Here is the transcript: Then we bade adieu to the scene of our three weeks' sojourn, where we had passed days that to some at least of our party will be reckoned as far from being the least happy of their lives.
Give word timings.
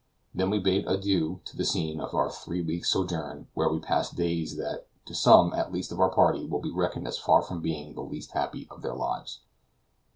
Then 0.33 0.49
we 0.49 0.57
bade 0.57 0.87
adieu 0.87 1.41
to 1.45 1.55
the 1.55 1.63
scene 1.63 1.99
of 2.01 2.15
our 2.15 2.31
three 2.31 2.63
weeks' 2.63 2.89
sojourn, 2.91 3.49
where 3.53 3.69
we 3.69 3.75
had 3.75 3.83
passed 3.85 4.15
days 4.15 4.55
that 4.57 4.87
to 5.05 5.13
some 5.13 5.53
at 5.53 5.71
least 5.71 5.91
of 5.91 5.99
our 5.99 6.09
party 6.09 6.43
will 6.47 6.57
be 6.59 6.71
reckoned 6.71 7.07
as 7.07 7.19
far 7.19 7.43
from 7.43 7.61
being 7.61 7.93
the 7.93 8.01
least 8.01 8.31
happy 8.31 8.67
of 8.71 8.81
their 8.81 8.95
lives. 8.95 9.41